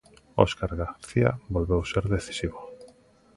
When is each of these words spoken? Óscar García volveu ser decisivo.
Óscar 0.45 0.71
García 0.81 1.31
volveu 1.55 1.81
ser 1.91 2.05
decisivo. 2.15 2.59